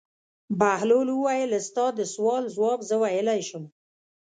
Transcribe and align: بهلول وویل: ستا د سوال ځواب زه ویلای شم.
بهلول 0.59 1.07
وویل: 1.13 1.51
ستا 1.67 1.85
د 1.97 1.99
سوال 2.13 2.43
ځواب 2.55 2.79
زه 2.89 2.95
ویلای 3.03 3.41
شم. 3.49 3.63